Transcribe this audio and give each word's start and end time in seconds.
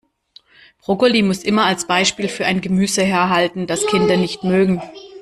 Brokkoli 0.83 1.21
muss 1.21 1.43
immer 1.43 1.65
als 1.67 1.85
Beispiel 1.85 2.27
für 2.27 2.43
ein 2.43 2.59
Gemüse 2.59 3.03
herhalten, 3.03 3.67
das 3.67 3.85
Kinder 3.85 4.17
nicht 4.17 4.43
mögen. 4.43 4.81